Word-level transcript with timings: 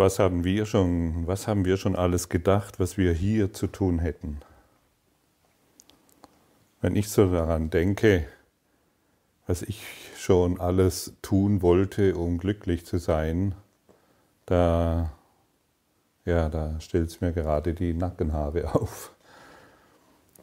Was 0.00 0.18
haben 0.18 0.44
wir 0.44 0.64
schon, 0.64 1.26
was 1.26 1.46
haben 1.46 1.66
wir 1.66 1.76
schon 1.76 1.94
alles 1.94 2.30
gedacht, 2.30 2.80
was 2.80 2.96
wir 2.96 3.12
hier 3.12 3.52
zu 3.52 3.66
tun 3.66 3.98
hätten? 3.98 4.40
Wenn 6.80 6.96
ich 6.96 7.10
so 7.10 7.30
daran 7.30 7.68
denke, 7.68 8.24
was 9.46 9.60
ich 9.60 9.84
schon 10.16 10.58
alles 10.58 11.12
tun 11.20 11.60
wollte, 11.60 12.16
um 12.16 12.38
glücklich 12.38 12.86
zu 12.86 12.96
sein, 12.96 13.54
da, 14.46 15.12
ja, 16.24 16.48
da 16.48 16.80
stellt 16.80 17.08
es 17.08 17.20
mir 17.20 17.32
gerade 17.32 17.74
die 17.74 17.92
Nackenhaare 17.92 18.74
auf. 18.80 19.14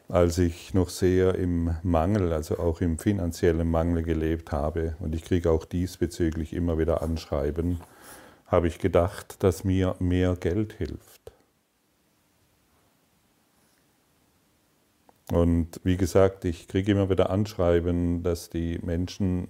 Als 0.07 0.37
ich 0.37 0.75
noch 0.75 0.89
sehr 0.89 1.33
im 1.33 1.75
Mangel, 1.81 2.31
also 2.31 2.59
auch 2.59 2.79
im 2.79 2.99
finanziellen 2.99 3.71
Mangel 3.71 4.03
gelebt 4.03 4.51
habe, 4.51 4.95
und 4.99 5.15
ich 5.15 5.23
kriege 5.23 5.49
auch 5.49 5.65
diesbezüglich 5.65 6.53
immer 6.53 6.77
wieder 6.77 7.01
Anschreiben, 7.01 7.81
habe 8.47 8.67
ich 8.67 8.79
gedacht, 8.79 9.43
dass 9.43 9.63
mir 9.63 9.95
mehr 9.99 10.35
Geld 10.35 10.73
hilft. 10.73 11.31
Und 15.31 15.81
wie 15.83 15.97
gesagt, 15.97 16.45
ich 16.45 16.69
kriege 16.69 16.93
immer 16.93 17.09
wieder 17.09 17.29
Anschreiben, 17.29 18.23
dass 18.23 18.49
die 18.49 18.79
Menschen 18.79 19.49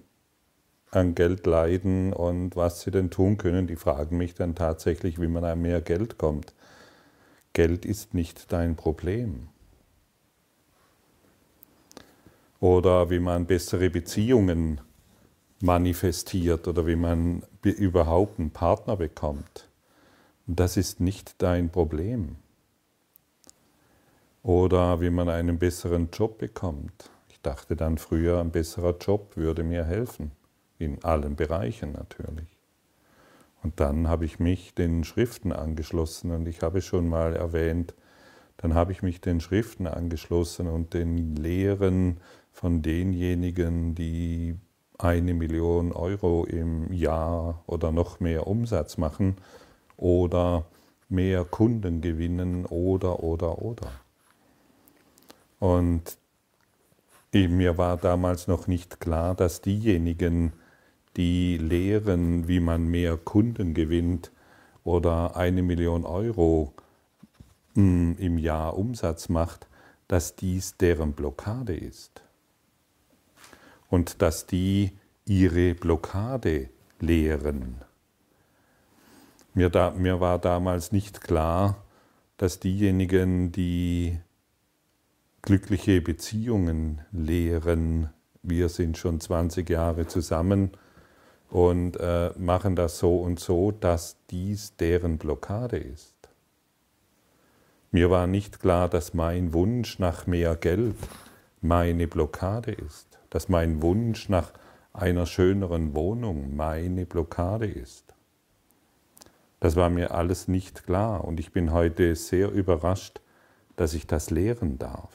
an 0.90 1.14
Geld 1.14 1.46
leiden 1.46 2.14
und 2.14 2.56
was 2.56 2.82
sie 2.82 2.92
denn 2.92 3.12
tun 3.12 3.38
können. 3.38 3.68
Die 3.68 3.76
fragen 3.76 4.18
mich 4.18 4.34
dann 4.34 4.56
tatsächlich, 4.56 5.22
wie 5.22 5.28
man 5.28 5.44
an 5.44 5.62
mehr 5.62 5.82
Geld 5.82 6.18
kommt. 6.18 6.54
Geld 7.54 7.86
ist 7.86 8.14
nicht 8.14 8.52
dein 8.52 8.76
Problem. 8.76 9.50
Oder 12.60 13.12
wie 13.12 13.20
man 13.20 13.46
bessere 13.46 13.92
Beziehungen 13.92 14.82
manifestiert 15.60 16.68
oder 16.68 16.86
wie 16.86 16.96
man 16.96 17.44
überhaupt 17.64 18.40
einen 18.40 18.52
Partner 18.52 18.96
bekommt. 18.96 19.70
Das 20.46 20.78
ist 20.78 21.00
nicht 21.00 21.42
dein 21.42 21.70
Problem. 21.70 22.38
Oder 24.44 25.02
wie 25.02 25.10
man 25.10 25.28
einen 25.30 25.60
besseren 25.60 26.10
Job 26.12 26.38
bekommt. 26.38 27.10
Ich 27.30 27.42
dachte 27.42 27.76
dann 27.76 27.98
früher, 27.98 28.40
ein 28.40 28.52
besserer 28.52 28.96
Job 28.98 29.36
würde 29.36 29.64
mir 29.64 29.84
helfen. 29.84 30.32
In 30.80 31.04
allen 31.04 31.36
Bereichen 31.36 31.92
natürlich. 31.94 32.58
Und 33.64 33.80
dann 33.80 34.08
habe 34.08 34.26
ich 34.26 34.40
mich 34.40 34.74
den 34.76 35.04
Schriften 35.04 35.52
angeschlossen 35.52 36.32
und 36.32 36.48
ich 36.48 36.62
habe 36.62 36.82
schon 36.82 37.10
mal 37.10 37.36
erwähnt, 37.36 37.96
dann 38.58 38.74
habe 38.74 38.92
ich 38.92 39.02
mich 39.02 39.20
den 39.20 39.42
Schriften 39.42 39.88
angeschlossen 39.88 40.68
und 40.68 40.94
den 40.94 41.36
Lehren 41.36 42.22
von 42.52 42.82
denjenigen, 42.82 43.94
die 43.96 44.56
eine 44.98 45.34
Million 45.34 45.92
Euro 45.92 46.46
im 46.46 46.92
Jahr 46.92 47.64
oder 47.68 47.92
noch 47.92 48.20
mehr 48.20 48.48
Umsatz 48.48 48.98
machen 48.98 49.38
oder 49.96 50.66
mehr 51.10 51.46
Kunden 51.46 52.02
gewinnen 52.02 52.66
oder, 52.66 53.24
oder, 53.24 53.62
oder. 53.62 53.92
Und 55.60 56.18
mir 57.34 57.78
war 57.78 57.98
damals 57.98 58.48
noch 58.48 58.68
nicht 58.68 59.00
klar, 59.00 59.36
dass 59.36 59.62
diejenigen, 59.62 60.54
die 61.16 61.58
lehren, 61.58 62.48
wie 62.48 62.60
man 62.60 62.88
mehr 62.88 63.18
Kunden 63.18 63.74
gewinnt 63.74 64.32
oder 64.84 65.36
eine 65.36 65.62
Million 65.62 66.06
Euro 66.06 66.74
hm, 67.76 68.16
im 68.18 68.38
Jahr 68.38 68.78
Umsatz 68.78 69.30
macht, 69.30 69.68
dass 70.08 70.36
dies 70.36 70.78
deren 70.78 71.14
Blockade 71.14 71.76
ist 71.76 72.27
und 73.90 74.22
dass 74.22 74.46
die 74.46 74.92
ihre 75.26 75.76
Blockade 75.76 76.70
lehren. 77.00 77.82
Mir, 79.54 79.70
da, 79.70 79.92
mir 79.92 80.20
war 80.20 80.40
damals 80.40 80.92
nicht 80.92 81.22
klar, 81.22 81.84
dass 82.38 82.60
diejenigen, 82.60 83.52
die 83.52 84.20
glückliche 85.42 86.02
Beziehungen 86.02 87.02
lehren, 87.12 88.10
wir 88.44 88.70
sind 88.70 88.98
schon 88.98 89.20
20 89.20 89.70
Jahre 89.70 90.08
zusammen 90.08 90.72
und 91.50 91.98
äh, 92.00 92.32
machen 92.38 92.76
das 92.76 93.00
so 93.00 93.18
und 93.18 93.40
so, 93.40 93.72
dass 93.72 94.18
dies 94.30 94.76
deren 94.76 95.18
Blockade 95.18 95.78
ist. 95.78 96.14
Mir 97.92 98.10
war 98.10 98.28
nicht 98.28 98.60
klar, 98.60 98.90
dass 98.90 99.14
mein 99.14 99.54
Wunsch 99.54 99.98
nach 99.98 100.28
mehr 100.28 100.56
Geld 100.56 100.98
meine 101.62 102.08
Blockade 102.08 102.72
ist 102.74 103.07
dass 103.30 103.50
mein 103.50 103.82
Wunsch 103.82 104.30
nach 104.30 104.52
einer 104.94 105.26
schöneren 105.26 105.94
Wohnung 105.94 106.56
meine 106.56 107.06
Blockade 107.06 107.68
ist. 107.68 108.16
Das 109.60 109.76
war 109.76 109.90
mir 109.90 110.12
alles 110.12 110.48
nicht 110.48 110.86
klar 110.86 111.24
und 111.26 111.40
ich 111.40 111.52
bin 111.52 111.72
heute 111.72 112.16
sehr 112.16 112.52
überrascht, 112.52 113.22
dass 113.76 113.94
ich 113.94 114.08
das 114.08 114.30
lehren 114.30 114.78
darf. 114.78 115.12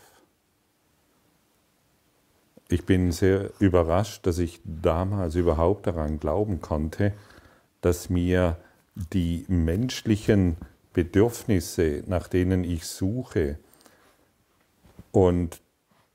Ich 2.68 2.86
bin 2.86 3.12
sehr 3.12 3.50
überrascht, 3.58 4.26
dass 4.26 4.38
ich 4.38 4.60
damals 4.64 5.34
überhaupt 5.34 5.86
daran 5.86 6.18
glauben 6.18 6.60
konnte, 6.60 7.12
dass 7.82 8.08
mir 8.08 8.56
die 8.94 9.44
menschlichen 9.48 10.56
Bedürfnisse, 10.92 12.02
nach 12.06 12.28
denen 12.28 12.64
ich 12.64 12.86
suche 12.86 13.58
und 15.10 15.60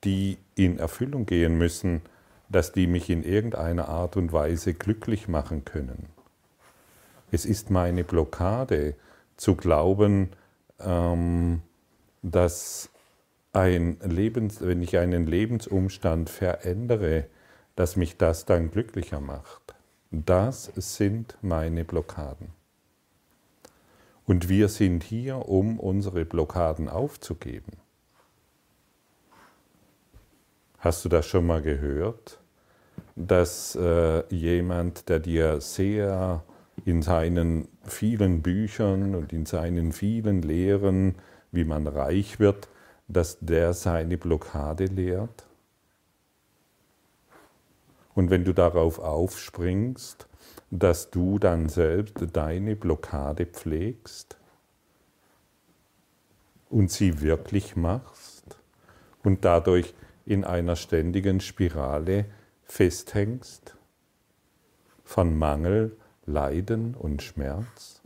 die 0.04 0.38
in 0.56 0.80
Erfüllung 0.80 1.26
gehen 1.26 1.58
müssen, 1.58 2.02
dass 2.50 2.72
die 2.72 2.88
mich 2.88 3.10
in 3.10 3.24
irgendeiner 3.24 3.90
Art 3.90 4.16
und 4.18 4.32
Weise 4.32 4.74
glücklich 4.74 5.28
machen 5.28 5.66
können. 5.66 6.08
Es 7.32 7.46
ist 7.46 7.70
meine 7.70 8.04
Blockade 8.04 8.96
zu 9.36 9.56
glauben, 9.56 10.30
ähm, 10.80 11.62
dass 12.22 12.90
ein 13.54 13.98
Lebens, 14.02 14.62
wenn 14.62 14.82
ich 14.82 14.98
einen 14.98 15.26
Lebensumstand 15.26 16.30
verändere, 16.30 17.26
dass 17.76 17.96
mich 17.96 18.18
das 18.18 18.46
dann 18.46 18.72
glücklicher 18.72 19.20
macht. 19.20 19.76
Das 20.12 20.72
sind 20.76 21.38
meine 21.42 21.84
Blockaden. 21.84 22.50
Und 24.26 24.50
wir 24.50 24.68
sind 24.70 25.04
hier, 25.04 25.50
um 25.50 25.80
unsere 25.80 26.26
Blockaden 26.26 26.90
aufzugeben. 26.90 27.74
Hast 30.88 31.04
du 31.04 31.10
das 31.10 31.26
schon 31.26 31.46
mal 31.46 31.62
gehört, 31.62 32.40
dass 33.18 33.76
äh, 33.76 34.24
jemand, 34.34 35.10
der 35.10 35.20
dir 35.20 35.60
sehr 35.60 36.46
in 36.86 37.02
seinen 37.02 37.68
vielen 37.84 38.42
Büchern 38.42 39.14
und 39.14 39.34
in 39.34 39.46
seinen 39.46 39.92
vielen 39.92 40.42
Lehren, 40.42 41.16
wie 41.52 41.66
man 41.66 41.88
reich 41.88 42.40
wird, 42.40 42.70
dass 43.10 43.38
der 43.42 43.74
seine 43.74 44.18
Blockade 44.18 44.86
lehrt? 44.86 45.46
Und 48.16 48.30
wenn 48.30 48.46
du 48.46 48.54
darauf 48.54 49.00
aufspringst, 49.00 50.26
dass 50.72 51.12
du 51.12 51.38
dann 51.38 51.68
selbst 51.68 52.16
deine 52.32 52.78
Blockade 52.78 53.46
pflegst 53.46 54.38
und 56.70 56.92
sie 56.92 57.20
wirklich 57.20 57.76
machst 57.76 58.58
und 59.26 59.44
dadurch 59.44 59.94
in 60.28 60.44
einer 60.44 60.76
ständigen 60.76 61.40
Spirale 61.40 62.26
festhängst 62.66 63.78
von 65.06 65.38
Mangel, 65.38 65.96
Leiden 66.26 66.96
und 66.96 67.24
Schmerz? 67.24 68.02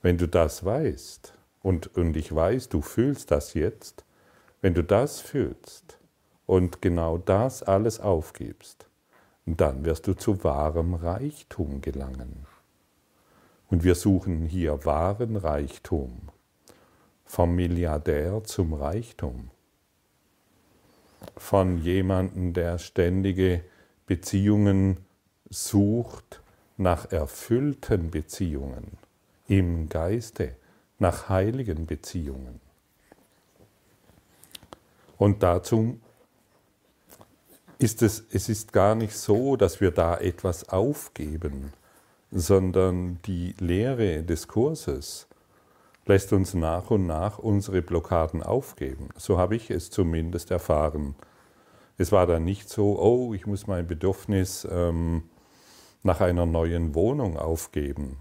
Wenn 0.00 0.18
du 0.18 0.28
das 0.28 0.64
weißt, 0.64 1.34
und, 1.62 1.96
und 1.96 2.16
ich 2.16 2.32
weiß, 2.32 2.68
du 2.68 2.80
fühlst 2.80 3.32
das 3.32 3.54
jetzt, 3.54 4.04
wenn 4.60 4.74
du 4.74 4.84
das 4.84 5.20
fühlst 5.20 5.98
und 6.46 6.80
genau 6.80 7.18
das 7.18 7.64
alles 7.64 7.98
aufgibst, 7.98 8.86
dann 9.46 9.84
wirst 9.84 10.06
du 10.06 10.14
zu 10.14 10.44
wahrem 10.44 10.94
Reichtum 10.94 11.80
gelangen. 11.80 12.46
Und 13.68 13.82
wir 13.82 13.96
suchen 13.96 14.44
hier 14.46 14.84
wahren 14.84 15.34
Reichtum, 15.34 16.28
vom 17.24 17.56
Milliardär 17.56 18.44
zum 18.44 18.74
Reichtum 18.74 19.50
von 21.36 21.78
jemandem, 21.78 22.52
der 22.52 22.78
ständige 22.78 23.62
Beziehungen 24.06 24.98
sucht, 25.50 26.40
nach 26.76 27.10
erfüllten 27.12 28.10
Beziehungen 28.10 28.98
im 29.46 29.88
Geiste, 29.88 30.56
nach 30.98 31.28
heiligen 31.28 31.86
Beziehungen. 31.86 32.60
Und 35.18 35.42
dazu 35.42 36.00
ist 37.78 38.02
es, 38.02 38.24
es 38.30 38.48
ist 38.48 38.72
gar 38.72 38.94
nicht 38.94 39.16
so, 39.16 39.56
dass 39.56 39.80
wir 39.80 39.90
da 39.90 40.16
etwas 40.16 40.68
aufgeben, 40.68 41.72
sondern 42.30 43.20
die 43.26 43.54
Lehre 43.58 44.22
des 44.22 44.48
Kurses 44.48 45.26
lässt 46.06 46.32
uns 46.32 46.54
nach 46.54 46.90
und 46.90 47.06
nach 47.06 47.38
unsere 47.38 47.82
Blockaden 47.82 48.42
aufgeben. 48.42 49.10
So 49.16 49.38
habe 49.38 49.56
ich 49.56 49.70
es 49.70 49.90
zumindest 49.90 50.50
erfahren. 50.50 51.14
Es 51.98 52.10
war 52.10 52.26
dann 52.26 52.44
nicht 52.44 52.68
so, 52.68 52.98
oh, 52.98 53.34
ich 53.34 53.46
muss 53.46 53.66
mein 53.66 53.86
Bedürfnis 53.86 54.66
ähm, 54.70 55.24
nach 56.02 56.20
einer 56.20 56.46
neuen 56.46 56.94
Wohnung 56.94 57.38
aufgeben, 57.38 58.18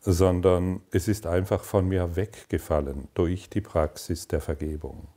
sondern 0.00 0.80
es 0.90 1.06
ist 1.06 1.26
einfach 1.26 1.62
von 1.62 1.86
mir 1.86 2.16
weggefallen 2.16 3.08
durch 3.14 3.48
die 3.50 3.60
Praxis 3.60 4.26
der 4.26 4.40
Vergebung. 4.40 5.08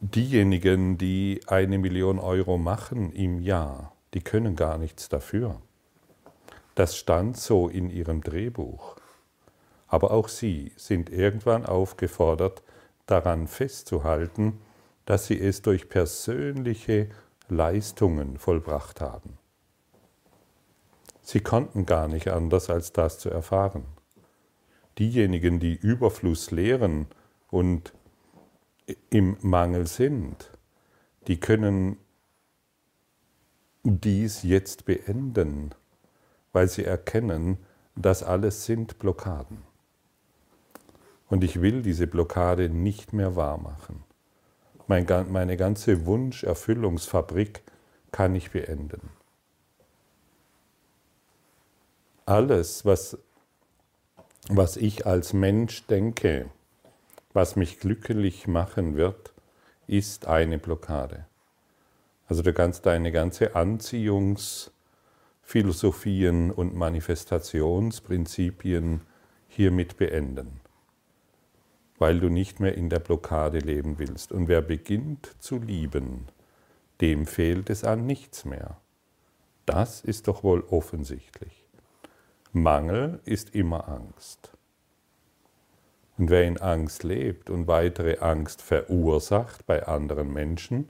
Diejenigen, 0.00 0.98
die 0.98 1.40
eine 1.46 1.78
Million 1.78 2.18
Euro 2.18 2.58
machen 2.58 3.12
im 3.12 3.38
Jahr, 3.40 3.94
die 4.14 4.20
können 4.20 4.56
gar 4.56 4.76
nichts 4.76 5.08
dafür. 5.08 5.62
Das 6.74 6.96
stand 6.96 7.36
so 7.36 7.68
in 7.68 7.90
ihrem 7.90 8.22
Drehbuch. 8.22 8.96
Aber 9.86 10.10
auch 10.10 10.28
sie 10.28 10.72
sind 10.76 11.10
irgendwann 11.10 11.66
aufgefordert, 11.66 12.62
daran 13.06 13.46
festzuhalten, 13.46 14.58
dass 15.04 15.26
sie 15.26 15.38
es 15.38 15.62
durch 15.62 15.88
persönliche 15.88 17.10
Leistungen 17.48 18.38
vollbracht 18.38 19.00
haben. 19.00 19.38
Sie 21.20 21.40
konnten 21.40 21.86
gar 21.86 22.08
nicht 22.08 22.28
anders, 22.28 22.70
als 22.70 22.92
das 22.92 23.18
zu 23.18 23.30
erfahren. 23.30 23.84
Diejenigen, 24.98 25.60
die 25.60 25.74
Überfluss 25.74 26.50
lehren 26.50 27.06
und 27.50 27.92
im 29.10 29.36
Mangel 29.40 29.86
sind, 29.86 30.50
die 31.28 31.38
können 31.38 31.96
dies 33.84 34.42
jetzt 34.42 34.84
beenden, 34.84 35.74
weil 36.52 36.68
sie 36.68 36.84
erkennen, 36.84 37.58
das 37.96 38.22
alles 38.22 38.64
sind 38.64 38.98
Blockaden. 38.98 39.58
Und 41.28 41.44
ich 41.44 41.60
will 41.60 41.82
diese 41.82 42.06
Blockade 42.06 42.68
nicht 42.68 43.12
mehr 43.12 43.36
wahrmachen. 43.36 44.04
Meine 44.86 45.56
ganze 45.56 46.04
Wunscherfüllungsfabrik 46.04 47.62
kann 48.10 48.34
ich 48.34 48.50
beenden. 48.50 49.10
Alles, 52.26 52.84
was, 52.84 53.16
was 54.48 54.76
ich 54.76 55.06
als 55.06 55.32
Mensch 55.32 55.86
denke, 55.86 56.50
was 57.32 57.56
mich 57.56 57.80
glücklich 57.80 58.46
machen 58.46 58.96
wird, 58.96 59.32
ist 59.86 60.26
eine 60.26 60.58
Blockade. 60.58 61.26
Also 62.28 62.42
du 62.42 62.52
kannst 62.52 62.86
deine 62.86 63.10
ganze 63.10 63.56
Anziehungsphilosophien 65.42 66.50
und 66.50 66.74
Manifestationsprinzipien 66.74 69.02
hiermit 69.48 69.98
beenden, 69.98 70.62
weil 71.98 72.20
du 72.20 72.30
nicht 72.30 72.60
mehr 72.60 72.74
in 72.74 72.88
der 72.88 73.00
Blockade 73.00 73.58
leben 73.58 73.98
willst. 73.98 74.32
Und 74.32 74.48
wer 74.48 74.62
beginnt 74.62 75.36
zu 75.40 75.58
lieben, 75.58 76.28
dem 77.02 77.26
fehlt 77.26 77.68
es 77.68 77.84
an 77.84 78.06
nichts 78.06 78.46
mehr. 78.46 78.80
Das 79.66 80.00
ist 80.00 80.26
doch 80.26 80.42
wohl 80.42 80.64
offensichtlich. 80.70 81.66
Mangel 82.52 83.20
ist 83.24 83.54
immer 83.54 83.86
Angst. 83.88 84.56
Und 86.16 86.30
wer 86.30 86.44
in 86.44 86.56
Angst 86.58 87.02
lebt 87.02 87.50
und 87.50 87.66
weitere 87.66 88.20
Angst 88.20 88.62
verursacht 88.62 89.66
bei 89.66 89.86
anderen 89.86 90.32
Menschen 90.32 90.88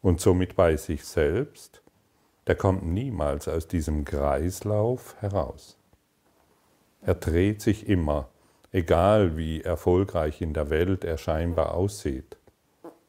und 0.00 0.20
somit 0.20 0.54
bei 0.54 0.76
sich 0.76 1.04
selbst, 1.04 1.82
der 2.46 2.54
kommt 2.54 2.84
niemals 2.84 3.48
aus 3.48 3.68
diesem 3.68 4.04
Kreislauf 4.04 5.16
heraus. 5.20 5.76
Er 7.02 7.14
dreht 7.14 7.62
sich 7.62 7.88
immer, 7.88 8.28
egal 8.72 9.36
wie 9.36 9.62
erfolgreich 9.62 10.40
in 10.40 10.54
der 10.54 10.70
Welt 10.70 11.04
er 11.04 11.18
scheinbar 11.18 11.74
aussieht. 11.74 12.36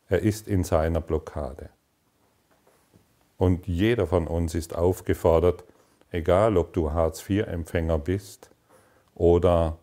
Er 0.08 0.22
ist 0.22 0.48
in 0.48 0.64
seiner 0.64 1.02
Blockade. 1.02 1.70
Und 3.38 3.68
jeder 3.68 4.08
von 4.08 4.28
uns 4.28 4.56
ist 4.56 4.76
aufgefordert, 4.76 5.64
egal 6.12 6.58
ob 6.58 6.74
du 6.74 6.92
Hartz-IV-Empfänger 6.92 7.98
bist 7.98 8.50
oder 9.14 9.78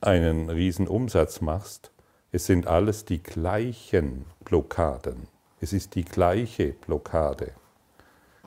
einen 0.00 0.50
riesen 0.50 0.88
Umsatz 0.88 1.40
machst, 1.40 1.90
es 2.32 2.46
sind 2.46 2.66
alles 2.66 3.04
die 3.04 3.22
gleichen 3.22 4.24
Blockaden. 4.44 5.28
Es 5.60 5.72
ist 5.72 5.94
die 5.94 6.04
gleiche 6.04 6.72
Blockade. 6.72 7.52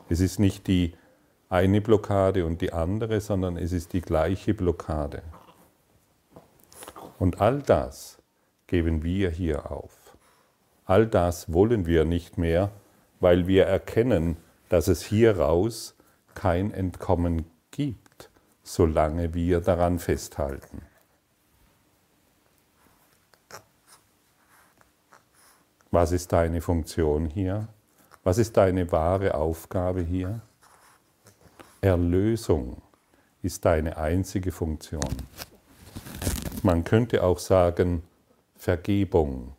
Es 0.09 0.19
ist 0.19 0.39
nicht 0.39 0.67
die 0.67 0.93
eine 1.49 1.81
Blockade 1.81 2.45
und 2.45 2.61
die 2.61 2.73
andere, 2.73 3.21
sondern 3.21 3.57
es 3.57 3.71
ist 3.71 3.93
die 3.93 4.01
gleiche 4.01 4.53
Blockade. 4.53 5.21
Und 7.19 7.41
all 7.41 7.61
das 7.61 8.17
geben 8.67 9.03
wir 9.03 9.29
hier 9.29 9.71
auf. 9.71 10.17
All 10.85 11.07
das 11.07 11.53
wollen 11.53 11.85
wir 11.85 12.05
nicht 12.05 12.37
mehr, 12.37 12.71
weil 13.19 13.47
wir 13.47 13.65
erkennen, 13.65 14.37
dass 14.69 14.87
es 14.87 15.03
hieraus 15.03 15.95
kein 16.33 16.71
Entkommen 16.71 17.45
gibt, 17.71 18.29
solange 18.63 19.33
wir 19.33 19.61
daran 19.61 19.99
festhalten. 19.99 20.81
Was 25.91 26.11
ist 26.11 26.31
deine 26.31 26.59
Funktion 26.59 27.27
hier? 27.27 27.67
Was 28.23 28.37
ist 28.37 28.55
deine 28.55 28.91
wahre 28.91 29.35
Aufgabe 29.35 30.01
hier? 30.01 30.41
Erlösung 31.81 32.81
ist 33.41 33.65
deine 33.65 33.97
einzige 33.97 34.53
Funktion. 34.53 35.11
Man 36.61 36.85
könnte 36.85 37.23
auch 37.23 37.39
sagen, 37.39 38.03
Vergebung 38.55 39.53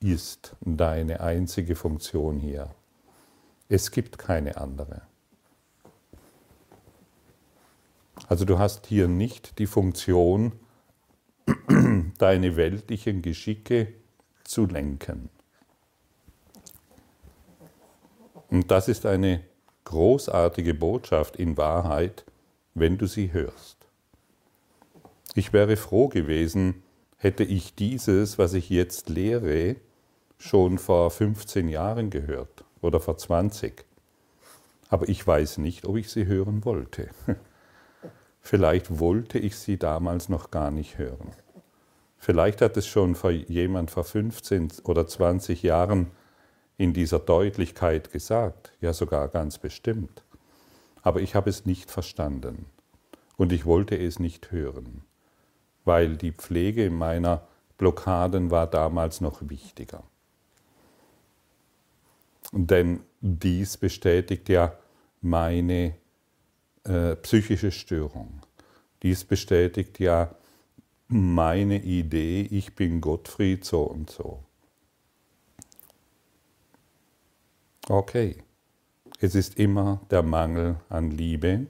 ist 0.00 0.56
deine 0.62 1.20
einzige 1.20 1.74
Funktion 1.74 2.38
hier. 2.38 2.70
Es 3.68 3.90
gibt 3.90 4.16
keine 4.16 4.56
andere. 4.56 5.02
Also 8.28 8.46
du 8.46 8.58
hast 8.58 8.86
hier 8.86 9.08
nicht 9.08 9.58
die 9.58 9.66
Funktion, 9.66 10.52
deine 12.18 12.56
weltlichen 12.56 13.20
Geschicke 13.20 13.92
zu 14.44 14.64
lenken. 14.64 15.28
Und 18.50 18.70
das 18.70 18.88
ist 18.88 19.06
eine 19.06 19.42
großartige 19.84 20.74
Botschaft 20.74 21.36
in 21.36 21.56
Wahrheit, 21.56 22.24
wenn 22.74 22.98
du 22.98 23.06
sie 23.06 23.32
hörst. 23.32 23.76
Ich 25.34 25.52
wäre 25.52 25.76
froh 25.76 26.08
gewesen, 26.08 26.82
hätte 27.16 27.44
ich 27.44 27.74
dieses, 27.74 28.38
was 28.38 28.54
ich 28.54 28.70
jetzt 28.70 29.08
lehre, 29.08 29.76
schon 30.38 30.78
vor 30.78 31.10
15 31.10 31.68
Jahren 31.68 32.10
gehört 32.10 32.64
oder 32.80 33.00
vor 33.00 33.16
20. 33.16 33.84
Aber 34.88 35.08
ich 35.08 35.26
weiß 35.26 35.58
nicht, 35.58 35.86
ob 35.86 35.96
ich 35.96 36.10
sie 36.10 36.26
hören 36.26 36.64
wollte. 36.64 37.08
Vielleicht 38.40 39.00
wollte 39.00 39.38
ich 39.38 39.56
sie 39.56 39.76
damals 39.76 40.28
noch 40.28 40.50
gar 40.50 40.70
nicht 40.70 40.98
hören. 40.98 41.32
Vielleicht 42.18 42.60
hat 42.60 42.76
es 42.76 42.86
schon 42.86 43.16
jemand 43.48 43.90
vor 43.90 44.04
15 44.04 44.72
oder 44.84 45.06
20 45.06 45.62
Jahren 45.62 46.10
in 46.78 46.92
dieser 46.92 47.18
Deutlichkeit 47.18 48.12
gesagt, 48.12 48.72
ja 48.80 48.92
sogar 48.92 49.28
ganz 49.28 49.58
bestimmt. 49.58 50.22
Aber 51.02 51.20
ich 51.20 51.34
habe 51.34 51.50
es 51.50 51.66
nicht 51.66 51.90
verstanden 51.90 52.66
und 53.36 53.52
ich 53.52 53.64
wollte 53.64 53.96
es 53.96 54.18
nicht 54.18 54.50
hören, 54.50 55.02
weil 55.84 56.16
die 56.16 56.32
Pflege 56.32 56.90
meiner 56.90 57.46
Blockaden 57.78 58.50
war 58.50 58.66
damals 58.66 59.20
noch 59.20 59.48
wichtiger. 59.48 60.02
Denn 62.52 63.00
dies 63.20 63.76
bestätigt 63.76 64.48
ja 64.48 64.72
meine 65.20 65.94
äh, 66.84 67.16
psychische 67.16 67.72
Störung. 67.72 68.40
Dies 69.02 69.24
bestätigt 69.24 69.98
ja 69.98 70.34
meine 71.08 71.82
Idee, 71.82 72.42
ich 72.42 72.74
bin 72.74 73.00
Gottfried 73.00 73.64
so 73.64 73.82
und 73.82 74.10
so. 74.10 74.45
Okay, 77.88 78.42
es 79.20 79.36
ist 79.36 79.60
immer 79.60 80.00
der 80.10 80.24
Mangel 80.24 80.80
an 80.88 81.12
Liebe, 81.12 81.68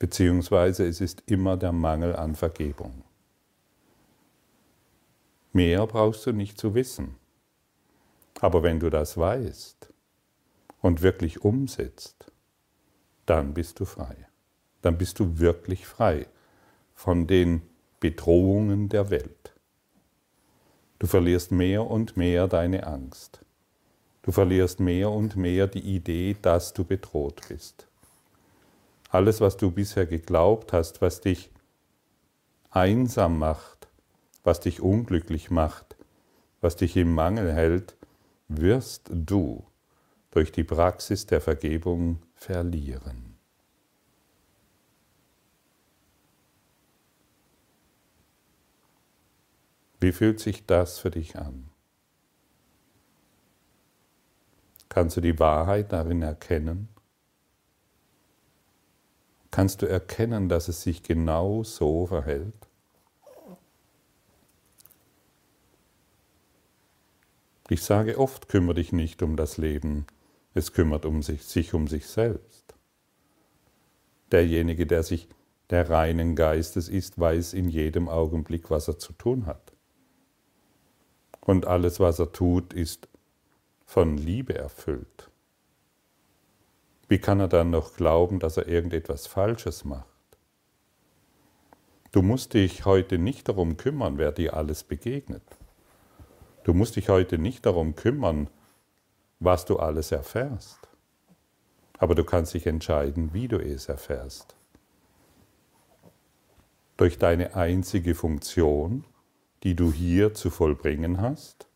beziehungsweise 0.00 0.88
es 0.88 1.00
ist 1.00 1.22
immer 1.26 1.56
der 1.56 1.70
Mangel 1.70 2.16
an 2.16 2.34
Vergebung. 2.34 3.04
Mehr 5.52 5.86
brauchst 5.86 6.26
du 6.26 6.32
nicht 6.32 6.58
zu 6.58 6.74
wissen. 6.74 7.14
Aber 8.40 8.64
wenn 8.64 8.80
du 8.80 8.90
das 8.90 9.16
weißt 9.16 9.92
und 10.80 11.00
wirklich 11.00 11.44
umsetzt, 11.44 12.32
dann 13.24 13.54
bist 13.54 13.78
du 13.78 13.84
frei. 13.84 14.26
Dann 14.82 14.98
bist 14.98 15.20
du 15.20 15.38
wirklich 15.38 15.86
frei 15.86 16.26
von 16.94 17.28
den 17.28 17.62
Bedrohungen 18.00 18.88
der 18.88 19.10
Welt. 19.10 19.54
Du 20.98 21.06
verlierst 21.06 21.52
mehr 21.52 21.88
und 21.88 22.16
mehr 22.16 22.48
deine 22.48 22.84
Angst. 22.84 23.44
Du 24.28 24.32
verlierst 24.32 24.78
mehr 24.78 25.10
und 25.10 25.36
mehr 25.36 25.66
die 25.66 25.80
Idee, 25.96 26.36
dass 26.42 26.74
du 26.74 26.84
bedroht 26.84 27.40
bist. 27.48 27.86
Alles, 29.08 29.40
was 29.40 29.56
du 29.56 29.70
bisher 29.70 30.04
geglaubt 30.04 30.74
hast, 30.74 31.00
was 31.00 31.22
dich 31.22 31.48
einsam 32.68 33.38
macht, 33.38 33.88
was 34.44 34.60
dich 34.60 34.82
unglücklich 34.82 35.50
macht, 35.50 35.96
was 36.60 36.76
dich 36.76 36.94
im 36.98 37.14
Mangel 37.14 37.54
hält, 37.54 37.96
wirst 38.48 39.08
du 39.10 39.64
durch 40.30 40.52
die 40.52 40.64
Praxis 40.64 41.24
der 41.24 41.40
Vergebung 41.40 42.20
verlieren. 42.34 43.38
Wie 50.00 50.12
fühlt 50.12 50.38
sich 50.38 50.66
das 50.66 50.98
für 50.98 51.10
dich 51.10 51.38
an? 51.38 51.67
Kannst 54.88 55.16
du 55.16 55.20
die 55.20 55.38
Wahrheit 55.38 55.92
darin 55.92 56.22
erkennen? 56.22 56.88
Kannst 59.50 59.82
du 59.82 59.86
erkennen, 59.86 60.48
dass 60.48 60.68
es 60.68 60.82
sich 60.82 61.02
genau 61.02 61.62
so 61.62 62.06
verhält? 62.06 62.54
Ich 67.70 67.82
sage 67.82 68.18
oft, 68.18 68.48
kümmere 68.48 68.76
dich 68.76 68.92
nicht 68.92 69.22
um 69.22 69.36
das 69.36 69.58
Leben, 69.58 70.06
es 70.54 70.72
kümmert 70.72 71.04
um 71.04 71.22
sich, 71.22 71.44
sich 71.44 71.74
um 71.74 71.86
sich 71.86 72.06
selbst. 72.06 72.74
Derjenige, 74.32 74.86
der 74.86 75.02
sich 75.02 75.28
der 75.70 75.90
reinen 75.90 76.34
Geistes 76.34 76.88
ist, 76.88 77.18
weiß 77.18 77.52
in 77.52 77.68
jedem 77.68 78.08
Augenblick, 78.08 78.70
was 78.70 78.88
er 78.88 78.98
zu 78.98 79.12
tun 79.12 79.44
hat. 79.44 79.72
Und 81.40 81.66
alles, 81.66 82.00
was 82.00 82.18
er 82.18 82.32
tut, 82.32 82.72
ist 82.72 83.08
von 83.88 84.18
Liebe 84.18 84.54
erfüllt. 84.54 85.30
Wie 87.08 87.18
kann 87.18 87.40
er 87.40 87.48
dann 87.48 87.70
noch 87.70 87.94
glauben, 87.94 88.38
dass 88.38 88.58
er 88.58 88.68
irgendetwas 88.68 89.26
Falsches 89.26 89.86
macht? 89.86 90.04
Du 92.12 92.20
musst 92.20 92.52
dich 92.52 92.84
heute 92.84 93.16
nicht 93.16 93.48
darum 93.48 93.78
kümmern, 93.78 94.18
wer 94.18 94.30
dir 94.30 94.52
alles 94.52 94.84
begegnet. 94.84 95.42
Du 96.64 96.74
musst 96.74 96.96
dich 96.96 97.08
heute 97.08 97.38
nicht 97.38 97.64
darum 97.64 97.94
kümmern, 97.94 98.50
was 99.40 99.64
du 99.64 99.78
alles 99.78 100.12
erfährst. 100.12 100.86
Aber 101.96 102.14
du 102.14 102.24
kannst 102.24 102.52
dich 102.52 102.66
entscheiden, 102.66 103.32
wie 103.32 103.48
du 103.48 103.56
es 103.56 103.88
erfährst. 103.88 104.54
Durch 106.98 107.16
deine 107.16 107.54
einzige 107.56 108.14
Funktion, 108.14 109.04
die 109.62 109.74
du 109.74 109.90
hier 109.90 110.34
zu 110.34 110.50
vollbringen 110.50 111.22
hast, 111.22 111.68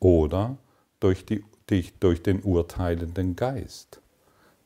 oder 0.00 0.58
durch, 1.04 1.26
die, 1.26 1.44
durch 2.00 2.22
den 2.22 2.42
urteilenden 2.42 3.36
Geist, 3.36 4.00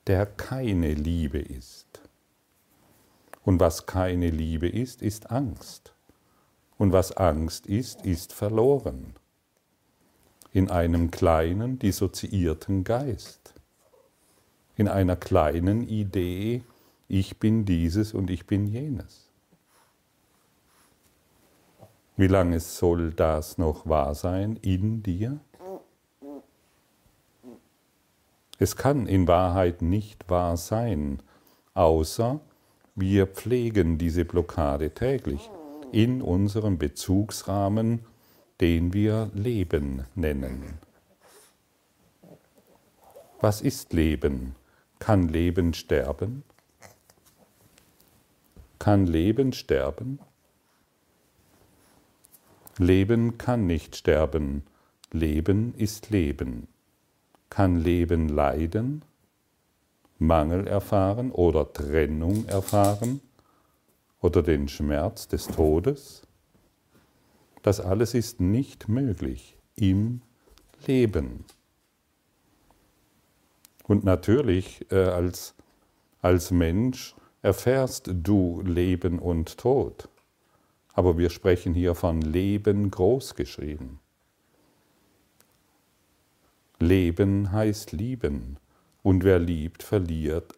der 0.07 0.25
keine 0.25 0.95
Liebe 0.95 1.41
ist. 1.41 2.01
Und 3.43 3.59
was 3.59 3.87
keine 3.87 4.31
Liebe 4.31 4.69
ist, 4.69 5.03
ist 5.03 5.33
Angst. 5.33 5.93
Und 6.77 6.93
was 6.93 7.17
Angst 7.17 7.67
ist, 7.67 8.07
ist 8.07 8.33
verloren. 8.33 9.15
In 10.53 10.71
einem 10.71 11.11
kleinen, 11.11 11.81
dissoziierten 11.81 12.85
Geist. 12.85 13.55
In 14.77 14.87
einer 14.87 15.17
kleinen 15.17 15.89
Idee, 15.89 16.63
ich 17.09 17.41
bin 17.41 17.65
dieses 17.65 18.15
und 18.15 18.31
ich 18.31 18.47
bin 18.47 18.69
jenes. 18.69 19.29
Wie 22.17 22.29
lange 22.29 22.61
soll 22.61 23.13
das 23.13 23.59
noch 23.59 23.89
wahr 23.89 24.15
sein 24.15 24.55
in 24.63 25.03
dir? 25.03 25.41
Es 28.59 28.77
kann 28.77 29.07
in 29.07 29.29
Wahrheit 29.29 29.83
nicht 29.83 30.29
wahr 30.29 30.57
sein, 30.57 31.23
außer 31.75 32.41
wir 32.97 33.29
pflegen 33.29 33.99
diese 33.99 34.25
Blockade 34.25 34.93
täglich 34.93 35.49
in 35.93 36.21
unserem 36.21 36.77
Bezugsrahmen, 36.79 38.05
den 38.61 38.93
wir 38.93 39.31
Leben 39.33 40.05
nennen. 40.17 40.79
Was 43.41 43.61
ist 43.61 43.93
Leben? 43.93 44.57
Kann 44.99 45.29
Leben 45.29 45.73
sterben? 45.75 46.43
Kann 48.81 49.07
Leben 49.07 49.53
sterben? 49.53 50.19
Leben 52.79 53.39
kann 53.39 53.67
nicht 53.67 53.95
sterben, 53.95 54.65
Leben 55.13 55.75
ist 55.77 56.11
Leben. 56.11 56.67
Kann 57.51 57.77
Leben 57.77 58.29
leiden, 58.29 59.05
Mangel 60.19 60.67
erfahren 60.67 61.31
oder 61.31 61.73
Trennung 61.73 62.47
erfahren 62.47 63.21
oder 64.21 64.43
den 64.43 64.69
Schmerz 64.69 65.29
des 65.29 65.47
Todes? 65.47 66.23
Das 67.63 67.81
alles 67.81 68.15
ist 68.15 68.41
nicht 68.41 68.89
möglich 68.89 69.57
im 69.77 70.23
Leben. 70.87 71.45
Und 73.85 74.05
natürlich 74.05 74.87
äh, 74.91 74.97
als, 74.97 75.55
als 76.21 76.51
Mensch 76.51 77.15
erfährst 77.43 78.11
du 78.13 78.61
Leben 78.63 79.19
und 79.19 79.57
Tod 79.57 80.09
aber 80.99 81.17
wir 81.17 81.31
sprechen 81.31 81.75
hier 81.75 81.95
von 81.95 82.21
Leben 82.21 82.91
großgeschrieben. 82.91 84.01
Leben 86.81 87.53
heißt 87.53 87.93
lieben 87.93 88.59
und 89.03 89.25
wer 89.25 89.39
liebt, 89.39 89.83
verliert 89.83 90.55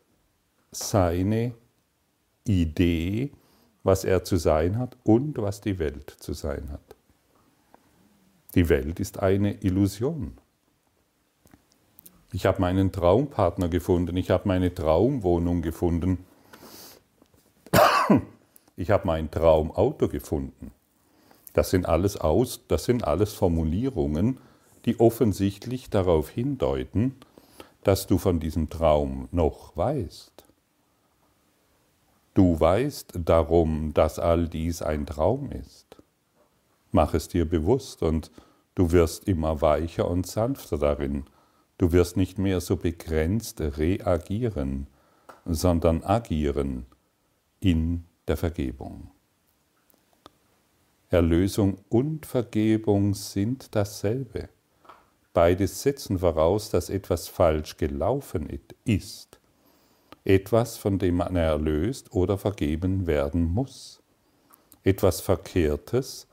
seine 0.70 1.54
Idee, 2.46 3.32
was 3.82 4.04
er 4.04 4.24
zu 4.24 4.36
sein 4.36 4.78
hat 4.78 4.96
und 5.04 5.38
was 5.38 5.60
die 5.60 5.78
Welt 5.78 6.10
zu 6.18 6.32
sein 6.32 6.70
hat. 6.70 6.96
Die 8.54 8.68
Welt 8.68 9.00
ist 9.00 9.20
eine 9.20 9.62
Illusion. 9.62 10.36
Ich 12.32 12.46
habe 12.46 12.60
meinen 12.60 12.92
Traumpartner 12.92 13.68
gefunden, 13.68 14.16
ich 14.16 14.30
habe 14.30 14.46
meine 14.46 14.74
Traumwohnung 14.74 15.62
gefunden 15.62 16.24
ich 18.80 18.90
habe 18.90 19.06
mein 19.06 19.30
Traumauto 19.30 20.08
gefunden. 20.08 20.72
Das 21.52 21.70
sind 21.70 21.86
alles 21.86 22.16
aus, 22.16 22.60
das 22.66 22.84
sind 22.84 23.04
alles 23.04 23.34
Formulierungen, 23.34 24.38
die 24.84 24.98
offensichtlich 24.98 25.90
darauf 25.90 26.28
hindeuten, 26.28 27.16
dass 27.82 28.06
du 28.06 28.18
von 28.18 28.40
diesem 28.40 28.68
Traum 28.68 29.28
noch 29.32 29.76
weißt. 29.76 30.44
Du 32.34 32.58
weißt 32.58 33.18
darum, 33.24 33.92
dass 33.94 34.18
all 34.18 34.48
dies 34.48 34.82
ein 34.82 35.06
Traum 35.06 35.50
ist. 35.50 35.96
Mach 36.92 37.14
es 37.14 37.28
dir 37.28 37.48
bewusst 37.48 38.02
und 38.02 38.30
du 38.74 38.92
wirst 38.92 39.26
immer 39.28 39.60
weicher 39.60 40.08
und 40.08 40.26
sanfter 40.26 40.78
darin. 40.78 41.24
Du 41.78 41.92
wirst 41.92 42.16
nicht 42.16 42.38
mehr 42.38 42.60
so 42.60 42.76
begrenzt 42.76 43.60
reagieren, 43.60 44.86
sondern 45.44 46.04
agieren 46.04 46.86
in 47.60 48.04
der 48.28 48.36
Vergebung. 48.36 49.10
Erlösung 51.08 51.78
und 51.88 52.26
Vergebung 52.26 53.14
sind 53.14 53.74
dasselbe. 53.74 54.48
Beides 55.32 55.82
setzen 55.82 56.18
voraus, 56.18 56.70
dass 56.70 56.90
etwas 56.90 57.28
falsch 57.28 57.76
gelaufen 57.76 58.48
ist, 58.84 59.38
etwas, 60.24 60.76
von 60.76 60.98
dem 60.98 61.16
man 61.16 61.36
erlöst 61.36 62.12
oder 62.12 62.36
vergeben 62.36 63.06
werden 63.06 63.44
muss, 63.44 64.00
etwas 64.82 65.20
Verkehrtes, 65.20 66.26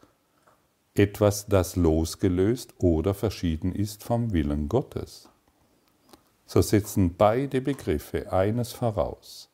etwas, 0.95 1.45
das 1.45 1.75
losgelöst 1.75 2.73
oder 2.79 3.13
verschieden 3.13 3.73
ist 3.73 4.03
vom 4.03 4.33
Willen 4.33 4.67
Gottes. 4.67 5.29
So 6.47 6.61
setzen 6.61 7.15
beide 7.15 7.61
Begriffe 7.61 8.31
eines 8.31 8.71
voraus, 8.71 9.49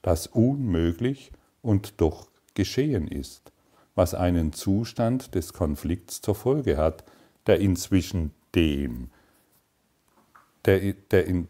das 0.00 0.26
unmöglich 0.26 1.32
und 1.60 2.00
doch 2.00 2.28
geschehen 2.54 3.08
ist, 3.08 3.52
was 3.94 4.14
einen 4.14 4.52
Zustand 4.54 5.34
des 5.34 5.52
Konflikts 5.52 6.22
zur 6.22 6.34
Folge 6.34 6.78
hat, 6.78 7.04
der 7.46 7.60
inzwischen 7.60 8.32
dem, 8.54 9.10
der, 10.64 10.92
der, 10.92 11.26
in, 11.26 11.48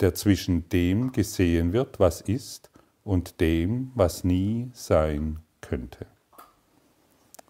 der 0.00 0.14
zwischen 0.14 0.68
dem 0.68 1.12
gesehen 1.12 1.72
wird, 1.72 2.00
was 2.00 2.20
ist, 2.20 2.70
und 3.04 3.40
dem, 3.40 3.92
was 3.94 4.24
nie 4.24 4.70
sein 4.72 5.38
könnte. 5.60 6.06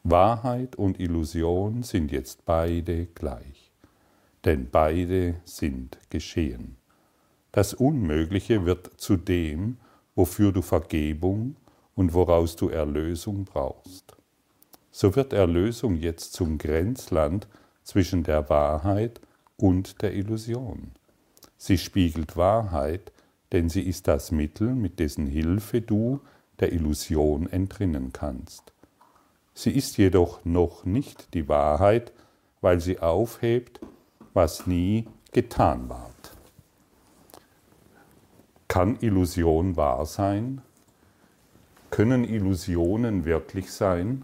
Wahrheit 0.03 0.77
und 0.77 0.99
Illusion 0.99 1.83
sind 1.83 2.11
jetzt 2.11 2.45
beide 2.47 3.07
gleich, 3.07 3.71
denn 4.45 4.71
beide 4.71 5.41
sind 5.45 5.99
geschehen. 6.09 6.77
Das 7.53 7.75
Unmögliche 7.75 8.65
wird 8.65 8.99
zu 8.99 9.17
dem, 9.17 9.77
wofür 10.15 10.53
du 10.53 10.63
Vergebung 10.63 11.57
und 11.95 12.15
woraus 12.15 12.57
du 12.57 12.69
Erlösung 12.69 13.45
brauchst. 13.45 14.17
So 14.91 15.15
wird 15.17 15.33
Erlösung 15.33 15.97
jetzt 15.97 16.33
zum 16.33 16.59
Grenzland 16.59 17.49
zwischen 17.83 18.23
der 18.23 18.49
Wahrheit 18.49 19.21
und 19.57 20.03
der 20.03 20.15
Illusion. 20.15 20.93
Sie 21.57 21.79
spiegelt 21.79 22.37
Wahrheit, 22.37 23.13
denn 23.53 23.69
sie 23.69 23.83
ist 23.83 24.09
das 24.09 24.31
Mittel, 24.31 24.75
mit 24.75 24.99
dessen 24.99 25.27
Hilfe 25.27 25.81
du 25.81 26.21
der 26.61 26.73
Illusion 26.73 27.49
entrinnen 27.51 28.13
kannst. 28.13 28.73
Sie 29.55 29.71
ist 29.71 29.99
jedoch 29.99 30.45
noch 30.45 30.85
nicht 30.85 31.35
die 31.35 31.49
Wahrheit, 31.49 32.13
weil 32.61 32.81
sie 32.81 33.01
aufhebt, 33.01 33.81
was 34.33 34.67
nie 34.67 35.07
getan 35.33 35.89
ward. 35.89 36.37
Kann 38.69 38.97
Illusion 39.01 39.77
wahr 39.77 40.07
sein? 40.07 40.63
Können 41.91 42.25
Illusionen 42.25 43.25
wirklich 43.25 43.73
sein? 43.73 44.23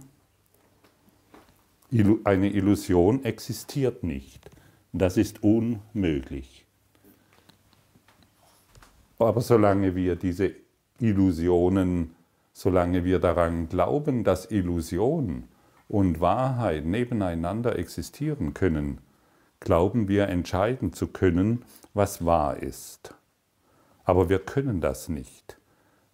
Eine 2.24 2.50
Illusion 2.50 3.24
existiert 3.24 4.02
nicht. 4.02 4.50
Das 4.92 5.16
ist 5.16 5.42
unmöglich. 5.42 6.66
Aber 9.18 9.40
solange 9.40 9.94
wir 9.94 10.16
diese 10.16 10.52
Illusionen, 10.98 12.14
solange 12.52 13.04
wir 13.04 13.18
daran 13.18 13.68
glauben, 13.68 14.24
dass 14.24 14.50
Illusion 14.50 15.44
und 15.88 16.20
Wahrheit 16.20 16.84
nebeneinander 16.84 17.78
existieren 17.78 18.52
können, 18.52 18.98
glauben 19.60 20.08
wir 20.08 20.28
entscheiden 20.28 20.92
zu 20.92 21.06
können, 21.08 21.64
was 21.94 22.24
wahr 22.24 22.56
ist. 22.56 23.14
Aber 24.04 24.28
wir 24.28 24.38
können 24.38 24.80
das 24.80 25.08
nicht. 25.08 25.58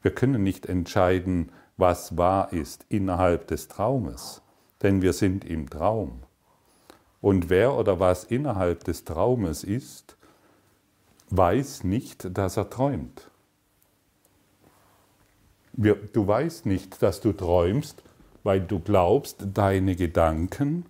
Wir 0.03 0.15
können 0.15 0.43
nicht 0.43 0.67
entscheiden, 0.67 1.51
was 1.77 2.17
wahr 2.17 2.53
ist 2.53 2.87
innerhalb 2.89 3.47
des 3.47 3.69
Traumes, 3.69 4.43
denn 4.83 5.03
wir 5.03 5.13
sind 5.13 5.45
im 5.45 5.71
Traum. 5.71 6.23
Und 7.21 7.51
wer 7.51 7.75
oder 7.77 8.01
was 8.01 8.25
innerhalb 8.25 8.85
des 8.85 9.05
Traumes 9.05 9.63
ist, 9.63 10.17
weiß 11.31 11.85
nicht, 11.85 12.37
dass 12.37 12.57
er 12.57 12.69
träumt. 12.69 13.31
Du 15.73 16.27
weißt 16.27 16.67
nicht, 16.67 17.01
dass 17.03 17.21
du 17.21 17.33
träumst, 17.33 18.03
weil 18.43 18.61
du 18.61 18.81
glaubst, 18.81 19.47
deine 19.55 19.97
Gedanken, 19.97 20.85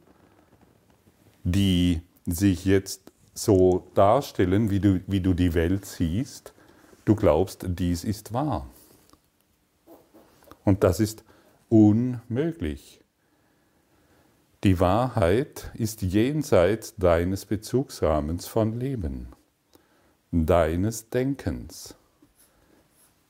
die 1.45 2.01
sich 2.27 2.65
jetzt 2.65 3.13
so 3.35 3.87
darstellen, 3.95 4.71
wie 4.71 4.81
du, 4.81 5.01
wie 5.07 5.21
du 5.21 5.35
die 5.35 5.55
Welt 5.55 5.85
siehst, 5.85 6.53
du 7.05 7.15
glaubst, 7.15 7.65
dies 7.69 8.05
ist 8.05 8.33
wahr. 8.33 8.67
Und 10.65 10.83
das 10.83 10.99
ist 10.99 11.25
unmöglich. 11.69 13.02
Die 14.65 14.79
Wahrheit 14.79 15.73
ist 15.75 16.03
jenseits 16.03 16.95
deines 16.95 17.47
Bezugsrahmens 17.47 18.47
von 18.47 18.79
Leben, 18.79 19.27
deines 20.31 21.11
Denkens. 21.11 21.97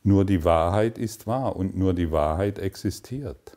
Nur 0.03 0.27
die 0.27 0.45
Wahrheit 0.45 0.99
ist 0.99 1.27
wahr 1.27 1.57
und 1.57 1.75
nur 1.75 1.95
die 1.95 2.13
Wahrheit 2.13 2.59
existiert. 2.59 3.57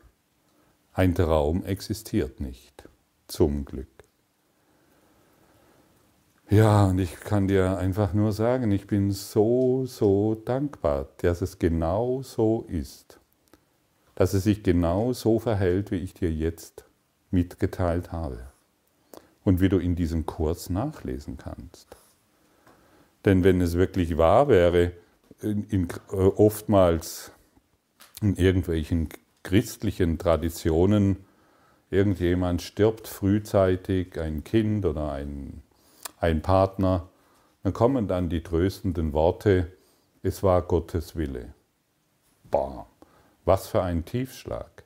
Ein 0.94 1.14
Traum 1.14 1.66
existiert 1.66 2.40
nicht, 2.40 2.88
zum 3.28 3.66
Glück. 3.66 3.88
Ja, 6.48 6.86
und 6.86 6.98
ich 6.98 7.20
kann 7.20 7.46
dir 7.46 7.76
einfach 7.76 8.14
nur 8.14 8.32
sagen, 8.32 8.70
ich 8.70 8.86
bin 8.86 9.10
so, 9.10 9.84
so 9.84 10.34
dankbar, 10.34 11.08
dass 11.18 11.42
es 11.42 11.58
genau 11.58 12.22
so 12.22 12.64
ist. 12.68 13.20
Dass 14.14 14.32
es 14.32 14.44
sich 14.44 14.62
genau 14.62 15.12
so 15.12 15.38
verhält, 15.38 15.90
wie 15.90 15.96
ich 15.96 16.14
dir 16.14 16.32
jetzt 16.32 16.86
mitgeteilt 17.30 18.12
habe. 18.12 18.46
Und 19.44 19.60
wie 19.60 19.68
du 19.68 19.78
in 19.78 19.94
diesem 19.94 20.26
Kurs 20.26 20.70
nachlesen 20.70 21.36
kannst. 21.36 21.96
Denn 23.24 23.44
wenn 23.44 23.60
es 23.60 23.76
wirklich 23.76 24.16
wahr 24.16 24.48
wäre, 24.48 24.92
in, 25.40 25.64
in, 25.64 25.88
äh, 26.10 26.14
oftmals 26.14 27.32
in 28.22 28.36
irgendwelchen 28.36 29.08
christlichen 29.42 30.18
Traditionen, 30.18 31.24
irgendjemand 31.90 32.62
stirbt 32.62 33.06
frühzeitig, 33.06 34.18
ein 34.18 34.42
Kind 34.44 34.84
oder 34.86 35.12
ein, 35.12 35.62
ein 36.18 36.42
Partner, 36.42 37.08
dann 37.62 37.72
kommen 37.72 38.08
dann 38.08 38.28
die 38.28 38.42
tröstenden 38.42 39.12
Worte, 39.12 39.72
es 40.22 40.42
war 40.42 40.62
Gottes 40.62 41.16
Wille. 41.16 41.52
Bah, 42.50 42.86
was 43.44 43.68
für 43.68 43.82
ein 43.82 44.04
Tiefschlag. 44.04 44.85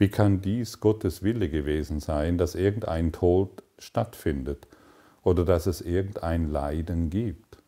Wie 0.00 0.08
kann 0.08 0.40
dies 0.40 0.80
Gottes 0.80 1.22
Wille 1.22 1.50
gewesen 1.50 2.00
sein, 2.00 2.38
dass 2.38 2.54
irgendein 2.54 3.12
Tod 3.12 3.62
stattfindet 3.78 4.66
oder 5.22 5.44
dass 5.44 5.66
es 5.66 5.82
irgendein 5.82 6.50
Leiden 6.50 7.10
gibt? 7.10 7.58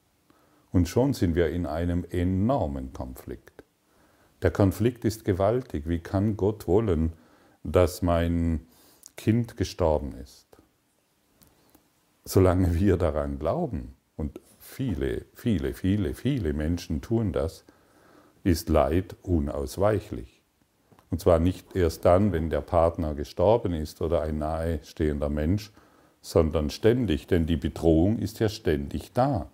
Und 0.71 0.89
schon 0.89 1.13
sind 1.13 1.35
wir 1.35 1.51
in 1.51 1.67
einem 1.67 2.07
enormen 2.09 2.95
Konflikt. 2.95 3.65
Der 4.41 4.51
Konflikt 4.51 5.05
ist 5.05 5.27
gewaltig. 5.27 5.87
Wie 5.87 5.99
kann 5.99 6.39
Gott 6.39 6.67
wollen, 6.67 7.13
dass 7.65 8.01
mein 8.01 8.61
Kind 9.19 9.59
gestorben 9.59 10.15
ist? 10.15 10.47
Solange 12.25 12.75
wir 12.75 12.97
daran 12.97 13.39
glauben, 13.39 13.95
und 14.17 14.41
viele, 14.59 15.27
viele, 15.35 15.75
viele, 15.75 16.15
viele 16.15 16.55
Menschen 16.55 17.03
tun 17.03 17.35
das, 17.35 17.67
ist 18.43 18.71
Leid 18.71 19.17
unausweichlich. 19.21 20.42
Und 21.13 21.21
zwar 21.21 21.39
nicht 21.39 21.77
erst 21.77 22.07
dann, 22.07 22.33
wenn 22.33 22.49
der 22.49 22.63
Partner 22.63 23.15
gestorben 23.15 23.75
ist 23.75 24.01
oder 24.01 24.23
ein 24.23 24.39
nahestehender 24.39 25.29
Mensch, 25.29 25.71
sondern 26.23 26.71
ständig, 26.71 27.27
denn 27.27 27.45
die 27.45 27.59
Bedrohung 27.59 28.19
ist 28.19 28.41
ja 28.41 28.49
ständig 28.49 29.13
da. 29.13 29.51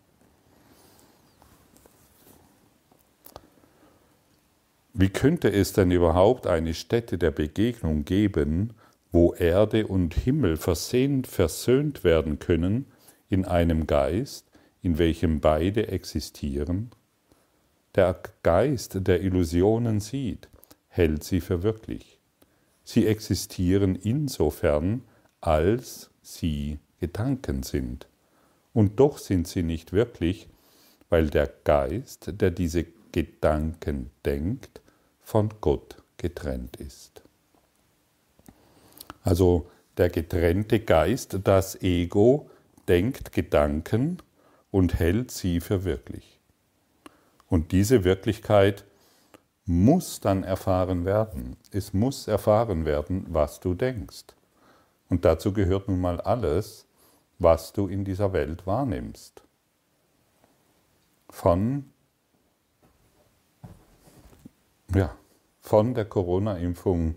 Wie 4.95 5.09
könnte 5.09 5.51
es 5.51 5.73
denn 5.73 5.91
überhaupt 5.91 6.47
eine 6.47 6.75
Stätte 6.75 7.19
der 7.19 7.33
Begegnung 7.33 8.05
geben, 8.05 8.75
wo 9.11 9.35
Erde 9.35 9.89
und 9.89 10.15
Himmel 10.15 10.59
versehnt, 10.59 11.27
versöhnt 11.27 12.05
werden 12.05 12.39
können 12.39 12.87
in 13.29 13.45
einem 13.45 13.89
Geist, 13.89 14.47
in 14.81 14.99
welchem 14.99 15.41
beide 15.41 15.89
existieren? 15.89 16.91
Der 17.97 18.17
Geist, 18.45 19.09
der 19.09 19.23
Illusionen 19.23 19.99
sieht, 19.99 20.49
hält 20.89 21.25
sie 21.25 21.41
für 21.41 21.63
wirklich. 21.63 22.19
Sie 22.85 23.07
existieren 23.07 23.95
insofern, 23.97 25.03
als 25.41 26.11
sie 26.23 26.79
Gedanken 27.01 27.63
sind. 27.63 28.09
Und 28.73 28.99
doch 29.01 29.19
sind 29.19 29.47
sie 29.47 29.63
nicht 29.63 29.93
wirklich, 29.93 30.49
weil 31.09 31.29
der 31.29 31.47
Geist, 31.65 32.33
der 32.41 32.51
diese 32.51 32.87
Gedanken 33.13 34.11
denkt, 34.25 34.81
von 35.21 35.51
Gott 35.61 36.03
getrennt 36.17 36.77
ist. 36.77 37.23
Also 39.23 39.71
der 39.97 40.11
getrennte 40.11 40.81
Geist, 40.81 41.41
das 41.45 41.81
Ego, 41.83 42.49
denkt 42.89 43.33
Gedanken 43.33 44.19
und 44.71 44.99
hält 44.99 45.31
sie 45.31 45.61
für 45.61 45.85
wirklich. 45.85 46.41
Und 47.49 47.73
diese 47.73 48.05
Wirklichkeit 48.05 48.85
muss 49.69 50.21
dann 50.21 50.45
erfahren 50.45 51.05
werden. 51.05 51.59
Es 51.71 51.93
muss 51.93 52.27
erfahren 52.27 52.87
werden, 52.87 53.27
was 53.29 53.61
du 53.61 53.75
denkst. 53.75 54.25
Und 55.11 55.27
dazu 55.27 55.53
gehört 55.53 55.89
nun 55.89 56.01
mal 56.01 56.21
alles, 56.23 56.87
was 57.39 57.75
du 57.75 57.87
in 57.87 58.05
dieser 58.05 58.33
Welt 58.33 58.67
wahrnimmst. 58.67 59.43
Von 61.29 61.91
ja, 64.95 65.15
von 65.61 65.93
der 65.93 66.07
Corona-Impfung 66.07 67.17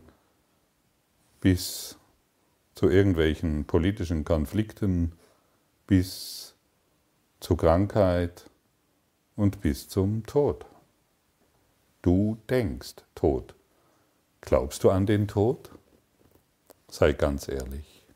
bis 1.39 1.97
zu 2.75 2.89
irgendwelchen 2.89 3.63
politischen 3.63 4.25
Konflikten, 4.25 5.13
bis 5.87 6.53
zur 7.39 7.55
Krankheit 7.55 8.49
und 9.37 9.61
bis 9.61 9.87
zum 9.87 10.25
Tod. 10.25 10.65
Du 12.01 12.37
denkst 12.49 12.95
Tod. 13.13 13.53
Glaubst 14.41 14.83
du 14.83 14.89
an 14.89 15.05
den 15.05 15.27
Tod? 15.27 15.69
Sei 16.89 17.13
ganz 17.13 17.47
ehrlich. 17.47 18.07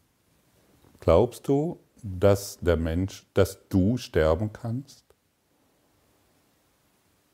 Glaubst 0.99 1.47
du, 1.47 1.79
dass 2.01 2.57
der 2.57 2.77
Mensch, 2.77 3.27
dass 3.35 3.67
du 3.69 3.97
sterben 3.97 4.51
kannst? 4.51 5.05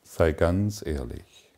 Sei 0.02 0.32
ganz 0.32 0.84
ehrlich. 0.84 1.50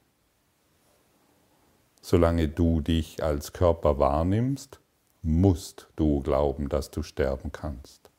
Solange 2.00 2.48
du 2.48 2.80
dich 2.80 3.20
als 3.22 3.52
Körper 3.52 3.98
wahrnimmst, 3.98 4.78
musst 5.22 5.88
du 5.96 6.20
glauben, 6.20 6.68
dass 6.68 6.92
du 6.92 7.02
sterben 7.02 7.50
kannst. 7.50 8.10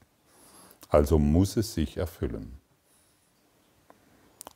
Also 0.89 1.19
muss 1.19 1.55
es 1.55 1.73
sich 1.73 1.95
erfüllen. 1.95 2.59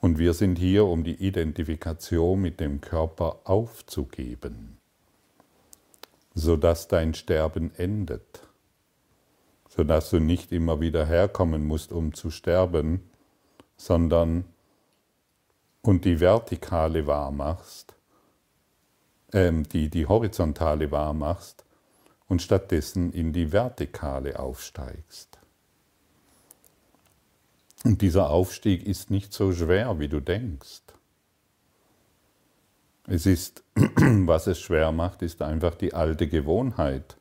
Und 0.01 0.17
wir 0.17 0.33
sind 0.33 0.57
hier, 0.57 0.85
um 0.85 1.03
die 1.03 1.15
Identifikation 1.15 2.41
mit 2.41 2.59
dem 2.59 2.79
Körper 2.79 3.39
aufzugeben, 3.43 4.77
sodass 6.33 6.87
dein 6.87 7.13
Sterben 7.13 7.71
endet, 7.75 8.47
sodass 9.67 10.09
du 10.09 10.19
nicht 10.19 10.51
immer 10.51 10.79
wieder 10.79 11.05
herkommen 11.05 11.67
musst, 11.67 11.91
um 11.91 12.13
zu 12.13 12.31
sterben, 12.31 13.09
sondern 13.75 14.45
und 15.81 16.05
die 16.05 16.19
Vertikale 16.19 17.07
wahrmachst, 17.07 17.95
ähm, 19.33 19.63
die, 19.63 19.89
die 19.89 20.05
horizontale 20.05 20.91
wahr 20.91 21.13
machst 21.13 21.65
und 22.27 22.41
stattdessen 22.41 23.11
in 23.11 23.33
die 23.33 23.51
vertikale 23.51 24.39
aufsteigst. 24.39 25.38
Und 27.83 28.01
dieser 28.01 28.29
Aufstieg 28.29 28.85
ist 28.85 29.09
nicht 29.09 29.33
so 29.33 29.53
schwer, 29.53 29.99
wie 29.99 30.09
du 30.09 30.19
denkst. 30.19 30.81
Es 33.07 33.25
ist, 33.25 33.63
was 33.75 34.47
es 34.47 34.59
schwer 34.59 34.91
macht, 34.91 35.21
ist 35.21 35.41
einfach 35.41 35.75
die 35.75 35.93
alte 35.93 36.27
Gewohnheit, 36.27 37.17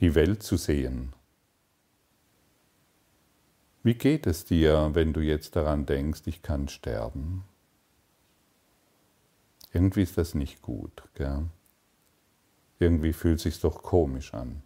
die 0.00 0.14
Welt 0.14 0.42
zu 0.42 0.56
sehen. 0.56 1.12
Wie 3.84 3.94
geht 3.94 4.26
es 4.26 4.44
dir, 4.44 4.90
wenn 4.94 5.12
du 5.12 5.20
jetzt 5.20 5.56
daran 5.56 5.86
denkst, 5.86 6.22
ich 6.26 6.42
kann 6.42 6.68
sterben? 6.68 7.44
Irgendwie 9.72 10.02
ist 10.02 10.18
das 10.18 10.34
nicht 10.34 10.62
gut. 10.62 11.02
Gell? 11.14 11.46
Irgendwie 12.78 13.12
fühlt 13.12 13.36
es 13.36 13.42
sich 13.44 13.60
doch 13.60 13.82
komisch 13.82 14.34
an. 14.34 14.62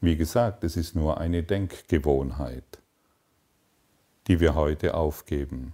Wie 0.00 0.16
gesagt, 0.16 0.64
es 0.64 0.76
ist 0.76 0.94
nur 0.94 1.18
eine 1.18 1.42
Denkgewohnheit, 1.42 2.78
die 4.28 4.40
wir 4.40 4.54
heute 4.54 4.94
aufgeben. 4.94 5.72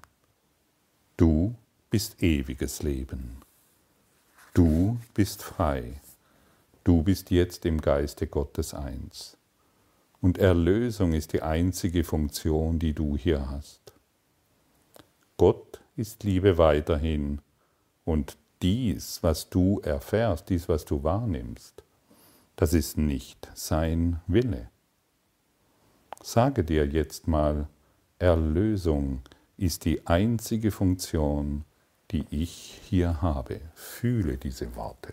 Du 1.16 1.54
bist 1.90 2.22
ewiges 2.22 2.82
Leben. 2.82 3.38
Du 4.54 4.98
bist 5.12 5.42
frei. 5.42 6.00
Du 6.84 7.02
bist 7.02 7.30
jetzt 7.30 7.66
im 7.66 7.80
Geiste 7.80 8.28
Gottes 8.28 8.72
eins. 8.72 9.36
Und 10.20 10.38
Erlösung 10.38 11.12
ist 11.12 11.32
die 11.32 11.42
einzige 11.42 12.04
Funktion, 12.04 12.78
die 12.78 12.94
du 12.94 13.16
hier 13.16 13.50
hast. 13.50 13.92
Gott 15.36 15.80
ist 15.96 16.22
Liebe 16.22 16.56
weiterhin 16.56 17.40
und 18.04 18.36
dies, 18.62 19.22
was 19.22 19.50
du 19.50 19.80
erfährst, 19.80 20.48
dies, 20.48 20.68
was 20.68 20.84
du 20.84 21.02
wahrnimmst, 21.02 21.82
das 22.56 22.72
ist 22.72 22.96
nicht 22.96 23.48
sein 23.54 24.20
Wille. 24.26 24.70
Sage 26.22 26.64
dir 26.64 26.86
jetzt 26.86 27.26
mal, 27.26 27.68
Erlösung 28.24 29.20
ist 29.58 29.84
die 29.84 30.06
einzige 30.06 30.70
Funktion, 30.70 31.66
die 32.10 32.24
ich 32.30 32.80
hier 32.82 33.20
habe. 33.20 33.60
Fühle 33.74 34.38
diese 34.38 34.74
Worte. 34.76 35.12